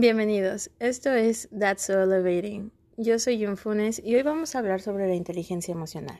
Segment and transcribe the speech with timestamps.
[0.00, 2.72] Bienvenidos, esto es That's So Elevating.
[2.96, 6.18] Yo soy Jun Funes y hoy vamos a hablar sobre la inteligencia emocional.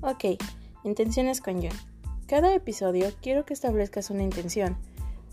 [0.00, 0.40] Ok,
[0.84, 1.68] intenciones con Jun.
[2.26, 4.78] Cada episodio quiero que establezcas una intención.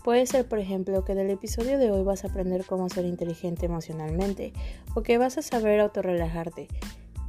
[0.04, 3.64] Puede ser, por ejemplo, que del episodio de hoy vas a aprender cómo ser inteligente
[3.64, 4.52] emocionalmente
[4.94, 6.68] o que vas a saber autorrelajarte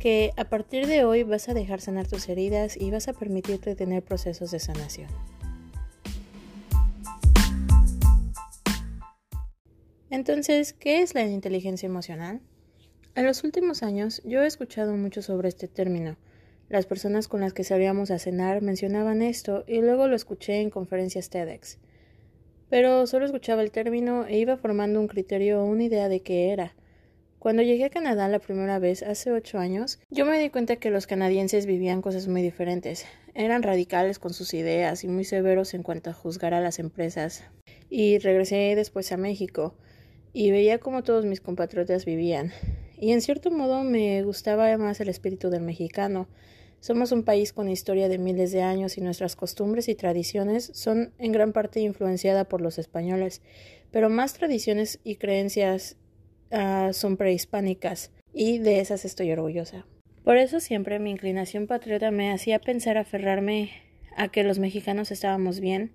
[0.04, 3.74] que a partir de hoy vas a dejar sanar tus heridas y vas a permitirte
[3.74, 5.08] tener procesos de sanación.
[10.10, 12.42] Entonces, ¿qué es la inteligencia emocional?
[13.16, 16.18] En los últimos años yo he escuchado mucho sobre este término.
[16.68, 20.70] Las personas con las que salíamos a cenar mencionaban esto y luego lo escuché en
[20.70, 21.80] conferencias TEDx.
[22.70, 26.52] Pero solo escuchaba el término e iba formando un criterio o una idea de qué
[26.52, 26.76] era.
[27.44, 30.90] Cuando llegué a Canadá la primera vez, hace ocho años, yo me di cuenta que
[30.90, 33.06] los canadienses vivían cosas muy diferentes.
[33.34, 37.44] Eran radicales con sus ideas y muy severos en cuanto a juzgar a las empresas.
[37.90, 39.76] Y regresé después a México
[40.32, 42.54] y veía cómo todos mis compatriotas vivían.
[42.98, 46.30] Y en cierto modo me gustaba más el espíritu del mexicano.
[46.80, 51.12] Somos un país con historia de miles de años y nuestras costumbres y tradiciones son
[51.18, 53.42] en gran parte influenciadas por los españoles,
[53.92, 55.98] pero más tradiciones y creencias
[56.56, 59.88] Ah, son prehispánicas y de esas estoy orgullosa.
[60.24, 63.72] Por eso siempre mi inclinación patriota me hacía pensar aferrarme
[64.16, 65.94] a que los mexicanos estábamos bien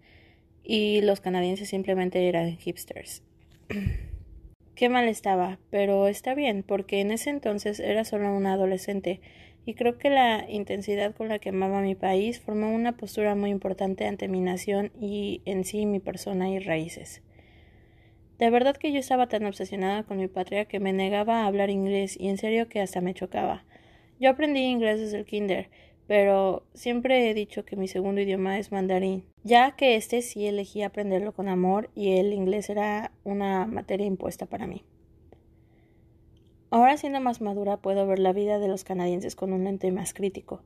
[0.64, 3.23] y los canadienses simplemente eran hipsters.
[4.75, 9.20] Qué mal estaba, pero está bien, porque en ese entonces era solo una adolescente
[9.64, 13.51] y creo que la intensidad con la que amaba mi país formó una postura muy
[13.51, 17.23] importante ante mi nación y en sí mi persona y raíces.
[18.39, 21.70] De verdad que yo estaba tan obsesionada con mi patria que me negaba a hablar
[21.70, 23.64] inglés y en serio que hasta me chocaba.
[24.20, 25.70] Yo aprendí inglés desde el kinder,
[26.06, 30.83] pero siempre he dicho que mi segundo idioma es mandarín, ya que este sí elegí
[30.83, 34.84] aprenderlo con amor y el inglés era una materia impuesta para mí.
[36.70, 40.14] Ahora siendo más madura puedo ver la vida de los canadienses con un lente más
[40.14, 40.63] crítico.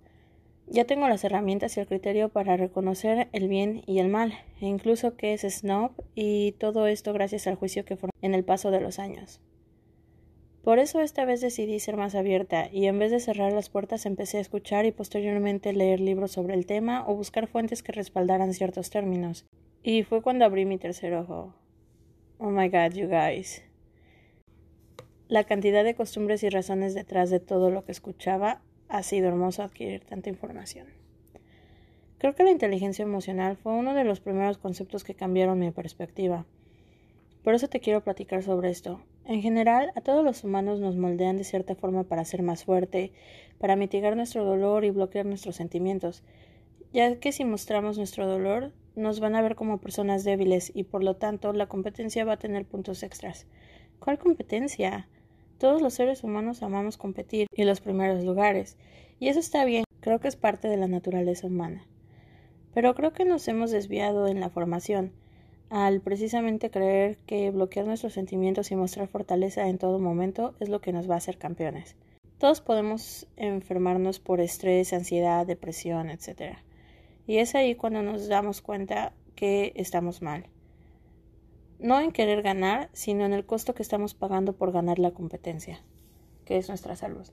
[0.67, 4.67] Ya tengo las herramientas y el criterio para reconocer el bien y el mal, e
[4.67, 8.71] incluso qué es snob, y todo esto gracias al juicio que formé en el paso
[8.71, 9.41] de los años.
[10.63, 14.07] Por eso esta vez decidí ser más abierta y en vez de cerrar las puertas
[14.07, 18.55] empecé a escuchar y posteriormente leer libros sobre el tema o buscar fuentes que respaldaran
[18.55, 19.45] ciertos términos.
[19.83, 21.53] Y fue cuando abrí mi tercer ojo.
[22.39, 23.65] Oh my god, you guys.
[25.27, 28.63] La cantidad de costumbres y razones detrás de todo lo que escuchaba
[28.93, 30.87] ha sido hermoso adquirir tanta información.
[32.19, 36.45] Creo que la inteligencia emocional fue uno de los primeros conceptos que cambiaron mi perspectiva.
[37.43, 39.01] Por eso te quiero platicar sobre esto.
[39.25, 43.13] En general, a todos los humanos nos moldean de cierta forma para ser más fuerte,
[43.59, 46.23] para mitigar nuestro dolor y bloquear nuestros sentimientos,
[46.93, 51.03] ya que si mostramos nuestro dolor, nos van a ver como personas débiles y por
[51.03, 53.47] lo tanto la competencia va a tener puntos extras.
[54.01, 55.09] ¿Cuál competencia?
[55.63, 58.77] Todos los seres humanos amamos competir y los primeros lugares,
[59.21, 61.87] y eso está bien, creo que es parte de la naturaleza humana.
[62.75, 65.13] Pero creo que nos hemos desviado en la formación,
[65.71, 70.81] al precisamente creer que bloquear nuestros sentimientos y mostrar fortaleza en todo momento es lo
[70.81, 71.95] que nos va a hacer campeones.
[72.39, 76.57] Todos podemos enfermarnos por estrés, ansiedad, depresión, etc.
[77.25, 80.45] Y es ahí cuando nos damos cuenta que estamos mal
[81.83, 85.83] no en querer ganar, sino en el costo que estamos pagando por ganar la competencia,
[86.45, 87.27] que es nuestra salud.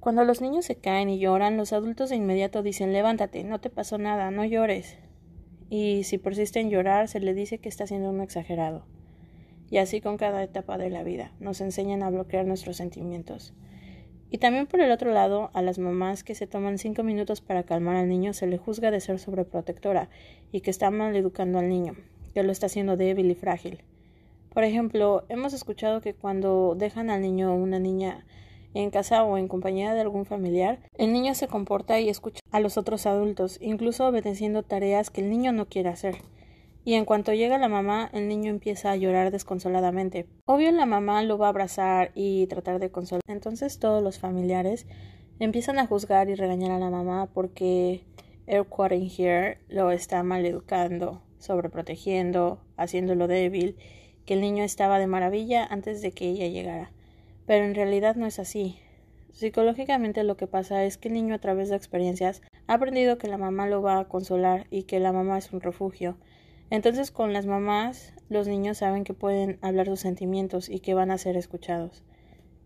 [0.00, 3.68] Cuando los niños se caen y lloran, los adultos de inmediato dicen levántate, no te
[3.68, 4.96] pasó nada, no llores.
[5.68, 8.86] Y si persiste en llorar, se le dice que está siendo un exagerado.
[9.70, 13.52] Y así con cada etapa de la vida, nos enseñan a bloquear nuestros sentimientos.
[14.30, 17.64] Y también por el otro lado, a las mamás que se toman cinco minutos para
[17.64, 20.08] calmar al niño se le juzga de ser sobreprotectora
[20.52, 21.94] y que está mal educando al niño,
[22.32, 23.82] que lo está haciendo débil y frágil.
[24.52, 28.26] Por ejemplo, hemos escuchado que cuando dejan al niño o una niña
[28.74, 32.60] en casa o en compañía de algún familiar, el niño se comporta y escucha a
[32.60, 36.16] los otros adultos, incluso obedeciendo tareas que el niño no quiere hacer.
[36.84, 40.26] Y en cuanto llega la mamá, el niño empieza a llorar desconsoladamente.
[40.46, 43.22] Obvio la mamá lo va a abrazar y tratar de consolar.
[43.26, 44.86] Entonces todos los familiares
[45.38, 48.04] empiezan a juzgar y regañar a la mamá porque
[48.70, 53.76] quoting here lo está maleducando sobreprotegiendo, haciéndolo débil,
[54.24, 56.90] que el niño estaba de maravilla antes de que ella llegara.
[57.46, 58.78] Pero en realidad no es así.
[59.32, 63.28] Psicológicamente lo que pasa es que el niño a través de experiencias ha aprendido que
[63.28, 66.16] la mamá lo va a consolar y que la mamá es un refugio.
[66.70, 71.10] Entonces con las mamás los niños saben que pueden hablar sus sentimientos y que van
[71.10, 72.02] a ser escuchados.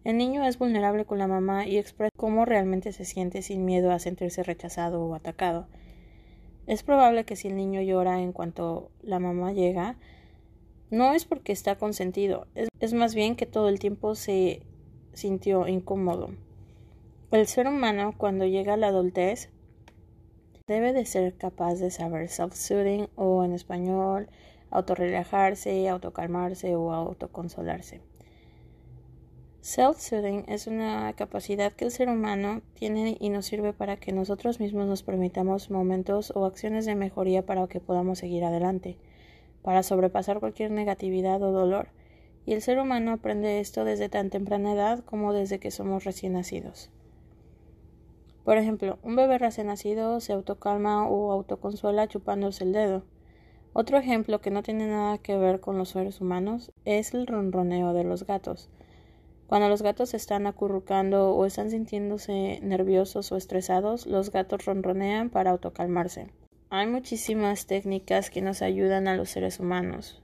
[0.04, 3.92] El niño es vulnerable con la mamá y expresa cómo realmente se siente sin miedo
[3.92, 5.68] a sentirse rechazado o atacado.
[6.66, 9.96] Es probable que si el niño llora en cuanto la mamá llega,
[10.90, 14.62] no es porque está consentido, es, más bien que todo el tiempo se
[15.12, 16.30] sintió incómodo.
[17.30, 19.48] El ser humano cuando llega a la adultez
[20.66, 24.28] debe de ser capaz de saber self-soothing o en español
[24.70, 28.00] autorrelajarse, autocalmarse o autoconsolarse.
[29.62, 34.58] Self-soothing es una capacidad que el ser humano tiene y nos sirve para que nosotros
[34.58, 38.98] mismos nos permitamos momentos o acciones de mejoría para que podamos seguir adelante,
[39.62, 41.90] para sobrepasar cualquier negatividad o dolor.
[42.44, 46.32] Y el ser humano aprende esto desde tan temprana edad como desde que somos recién
[46.32, 46.90] nacidos.
[48.44, 53.04] Por ejemplo, un bebé recién nacido se autocalma o autoconsuela chupándose el dedo.
[53.74, 57.92] Otro ejemplo que no tiene nada que ver con los seres humanos es el ronroneo
[57.92, 58.68] de los gatos.
[59.52, 65.50] Cuando los gatos están acurrucando o están sintiéndose nerviosos o estresados, los gatos ronronean para
[65.50, 66.28] autocalmarse.
[66.70, 70.22] Hay muchísimas técnicas que nos ayudan a los seres humanos.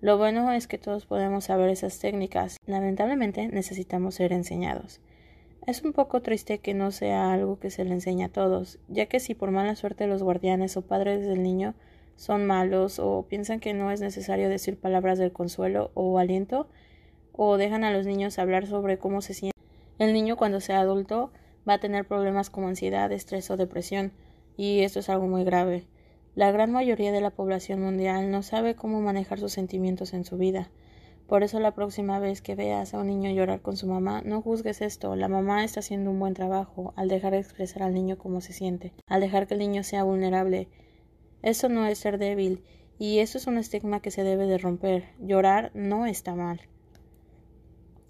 [0.00, 2.56] Lo bueno es que todos podemos saber esas técnicas.
[2.64, 5.02] Lamentablemente necesitamos ser enseñados.
[5.66, 9.04] Es un poco triste que no sea algo que se le enseñe a todos, ya
[9.04, 11.74] que si por mala suerte los guardianes o padres del niño
[12.16, 16.68] son malos o piensan que no es necesario decir palabras de consuelo o aliento,
[17.42, 19.58] o dejan a los niños hablar sobre cómo se siente.
[19.98, 21.32] El niño cuando sea adulto
[21.66, 24.12] va a tener problemas como ansiedad, estrés o depresión,
[24.58, 25.86] y esto es algo muy grave.
[26.34, 30.36] La gran mayoría de la población mundial no sabe cómo manejar sus sentimientos en su
[30.36, 30.68] vida.
[31.26, 34.42] Por eso la próxima vez que veas a un niño llorar con su mamá, no
[34.42, 35.16] juzgues esto.
[35.16, 38.52] La mamá está haciendo un buen trabajo al dejar de expresar al niño cómo se
[38.52, 40.68] siente, al dejar que el niño sea vulnerable.
[41.40, 42.62] Eso no es ser débil,
[42.98, 45.04] y eso es un estigma que se debe de romper.
[45.20, 46.60] Llorar no está mal.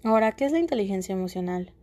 [0.03, 1.73] Ahora, ¿qué es la inteligencia emocional?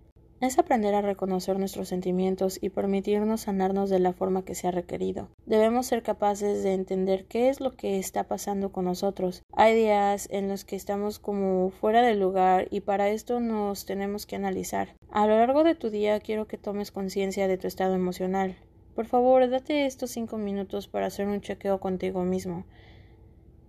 [0.40, 5.28] Es aprender a reconocer nuestros sentimientos y permitirnos sanarnos de la forma que sea requerido.
[5.46, 9.44] Debemos ser capaces de entender qué es lo que está pasando con nosotros.
[9.52, 14.26] Hay días en los que estamos como fuera del lugar y para esto nos tenemos
[14.26, 14.96] que analizar.
[15.10, 18.56] A lo largo de tu día quiero que tomes conciencia de tu estado emocional.
[18.96, 22.64] Por favor, date estos cinco minutos para hacer un chequeo contigo mismo.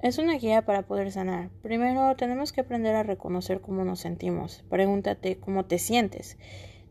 [0.02, 1.50] Es una guía para poder sanar.
[1.62, 4.64] Primero tenemos que aprender a reconocer cómo nos sentimos.
[4.70, 6.38] Pregúntate cómo te sientes.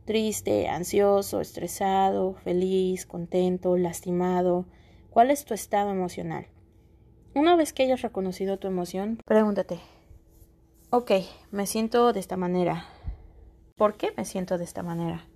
[0.05, 4.67] Triste, ansioso, estresado, feliz, contento, lastimado.
[5.09, 6.49] ¿Cuál es tu estado emocional?
[7.35, 9.81] Una vez que hayas reconocido tu emoción, pregúntate,
[10.91, 11.13] ok,
[11.51, 12.85] me siento de esta manera.
[13.77, 15.27] ¿Por qué me siento de esta manera?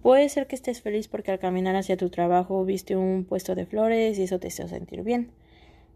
[0.00, 3.66] Puede ser que estés feliz porque al caminar hacia tu trabajo viste un puesto de
[3.66, 5.32] flores y eso te hizo sentir bien.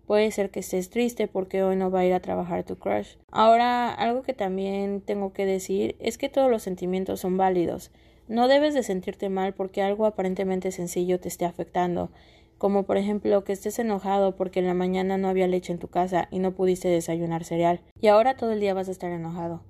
[0.07, 3.17] Puede ser que estés triste porque hoy no va a ir a trabajar tu crush.
[3.31, 7.91] Ahora, algo que también tengo que decir es que todos los sentimientos son válidos.
[8.29, 12.11] No debes de sentirte mal porque algo aparentemente sencillo te esté afectando,
[12.59, 15.89] como por ejemplo que estés enojado porque en la mañana no había leche en tu
[15.89, 19.61] casa y no pudiste desayunar cereal, y ahora todo el día vas a estar enojado.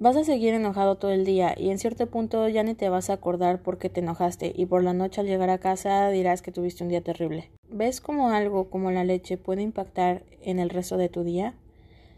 [0.00, 3.10] Vas a seguir enojado todo el día y en cierto punto ya ni te vas
[3.10, 6.42] a acordar por qué te enojaste y por la noche al llegar a casa dirás
[6.42, 7.50] que tuviste un día terrible.
[7.70, 11.54] ¿Ves cómo algo como la leche puede impactar en el resto de tu día?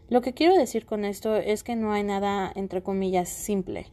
[0.09, 3.85] Lo que quiero decir con esto es que no hay nada entre comillas simple.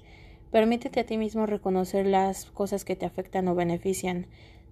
[0.50, 4.26] Permítete a ti mismo reconocer las cosas que te afectan o benefician.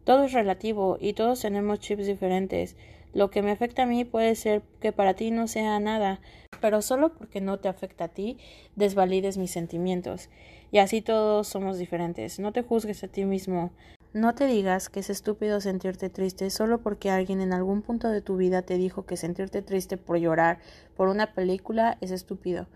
[0.05, 2.77] Todo es relativo y todos tenemos chips diferentes.
[3.15, 6.21] Lo que me afecta a mí puede ser que para ti no sea nada,
[6.61, 8.39] pero solo porque no te afecta a ti,
[8.75, 10.31] desvalides mis sentimientos.
[10.71, 12.39] Y así todos somos diferentes.
[12.41, 13.71] No te juzgues a ti mismo.
[14.13, 18.23] No te digas que es estúpido sentirte triste solo porque alguien en algún punto de
[18.23, 20.59] tu vida te dijo que sentirte triste por llorar
[20.97, 22.67] por una película es estúpido.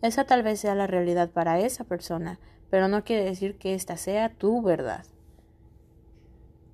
[0.00, 3.96] Esa tal vez sea la realidad para esa persona, pero no quiere decir que esta
[3.96, 5.04] sea tu verdad.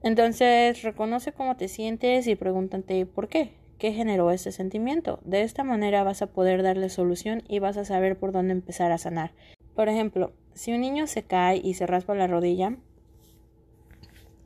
[0.03, 5.21] Entonces, reconoce cómo te sientes y pregúntate por qué, qué generó ese sentimiento.
[5.25, 8.93] De esta manera vas a poder darle solución y vas a saber por dónde empezar
[8.93, 9.33] a sanar.
[9.75, 12.77] Por ejemplo, si un niño se cae y se raspa la rodilla,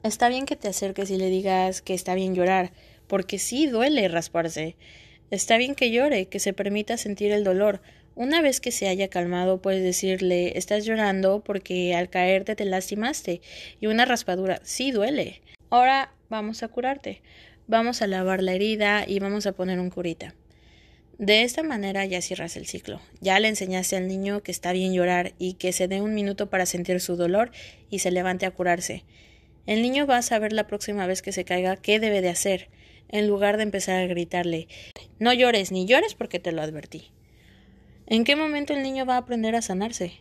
[0.02, 2.72] está bien que te acerques y le digas que está bien llorar,
[3.06, 4.76] porque sí duele rasparse.
[5.30, 7.80] Está bien que llore, que se permita sentir el dolor,
[8.14, 13.40] una vez que se haya calmado, puedes decirle estás llorando porque al caerte te lastimaste
[13.80, 15.40] y una raspadura sí duele.
[15.70, 17.22] Ahora vamos a curarte.
[17.66, 20.34] Vamos a lavar la herida y vamos a poner un curita.
[21.18, 23.00] De esta manera ya cierras el ciclo.
[23.20, 26.50] Ya le enseñaste al niño que está bien llorar y que se dé un minuto
[26.50, 27.52] para sentir su dolor
[27.90, 29.04] y se levante a curarse.
[29.66, 32.68] El niño va a saber la próxima vez que se caiga qué debe de hacer,
[33.08, 34.66] en lugar de empezar a gritarle
[35.20, 37.12] No llores ni llores porque te lo advertí.
[38.12, 40.20] ¿En qué momento el niño va a aprender a sanarse?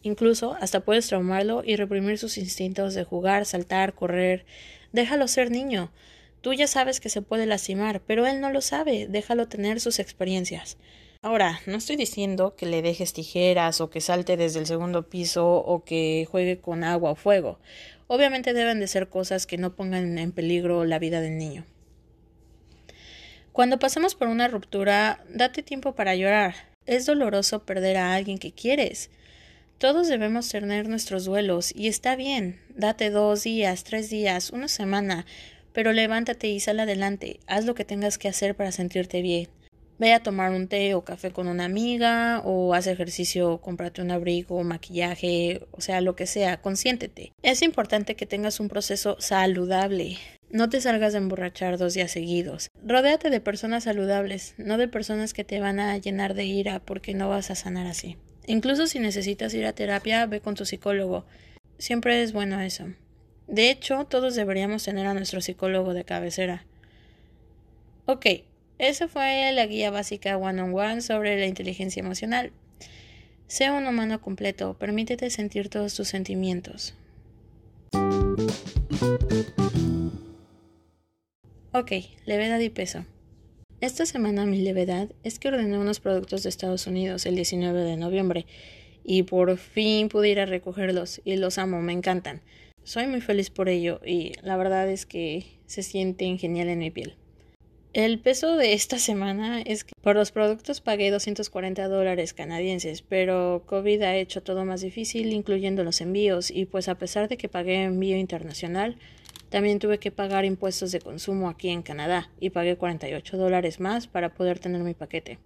[0.00, 4.46] Incluso hasta puedes traumarlo y reprimir sus instintos de jugar, saltar, correr.
[4.94, 5.92] Déjalo ser niño.
[6.40, 9.08] Tú ya sabes que se puede lastimar, pero él no lo sabe.
[9.10, 10.78] Déjalo tener sus experiencias.
[11.20, 15.50] Ahora, no estoy diciendo que le dejes tijeras o que salte desde el segundo piso
[15.54, 17.58] o que juegue con agua o fuego.
[18.06, 21.66] Obviamente deben de ser cosas que no pongan en peligro la vida del niño.
[23.52, 26.54] Cuando pasamos por una ruptura, date tiempo para llorar.
[26.88, 29.10] Es doloroso perder a alguien que quieres.
[29.76, 32.58] Todos debemos tener nuestros duelos y está bien.
[32.74, 35.26] Date dos días, tres días, una semana,
[35.74, 37.40] pero levántate y sal adelante.
[37.46, 39.48] Haz lo que tengas que hacer para sentirte bien.
[39.98, 44.10] Ve a tomar un té o café con una amiga, o haz ejercicio, cómprate un
[44.10, 47.32] abrigo, maquillaje, o sea, lo que sea, consiéntete.
[47.42, 50.16] Es importante que tengas un proceso saludable.
[50.50, 52.70] No te salgas de emborrachar dos días seguidos.
[52.82, 57.12] Rodéate de personas saludables, no de personas que te van a llenar de ira porque
[57.12, 58.16] no vas a sanar así.
[58.46, 61.26] Incluso si necesitas ir a terapia, ve con tu psicólogo.
[61.76, 62.86] Siempre es bueno eso.
[63.46, 66.64] De hecho, todos deberíamos tener a nuestro psicólogo de cabecera.
[68.06, 68.26] Ok,
[68.78, 72.52] esa fue la guía básica one on one sobre la inteligencia emocional.
[73.48, 76.94] Sea un humano completo, permítete sentir todos tus sentimientos.
[81.70, 81.92] Ok,
[82.24, 83.04] levedad y peso.
[83.82, 87.98] Esta semana mi levedad es que ordené unos productos de Estados Unidos el 19 de
[87.98, 88.46] noviembre
[89.04, 92.40] y por fin pude ir a recogerlos y los amo, me encantan.
[92.84, 96.90] Soy muy feliz por ello y la verdad es que se sienten genial en mi
[96.90, 97.16] piel.
[97.92, 103.62] El peso de esta semana es que por los productos pagué 240 dólares canadienses, pero
[103.66, 107.48] COVID ha hecho todo más difícil, incluyendo los envíos, y pues a pesar de que
[107.48, 108.96] pagué envío internacional,
[109.50, 114.06] también tuve que pagar impuestos de consumo aquí en Canadá y pagué 48 dólares más
[114.06, 115.38] para poder tener mi paquete.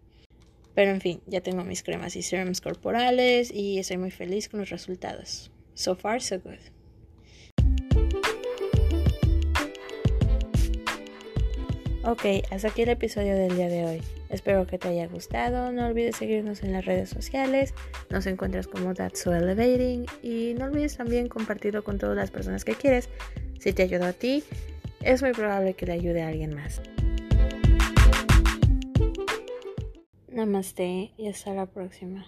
[0.74, 4.60] Pero en fin, ya tengo mis cremas y serums corporales y estoy muy feliz con
[4.60, 5.50] los resultados.
[5.74, 6.58] So far, so good.
[12.04, 14.02] Ok, hasta aquí el episodio del día de hoy.
[14.28, 15.70] Espero que te haya gustado.
[15.70, 17.74] No olvides seguirnos en las redes sociales.
[18.10, 20.06] Nos encuentras como That's So Elevating.
[20.20, 23.08] Y no olvides también compartirlo con todas las personas que quieres.
[23.62, 24.42] Si te ayudó a ti,
[25.02, 26.82] es muy probable que le ayude a alguien más.
[30.26, 32.26] Namaste y hasta la próxima.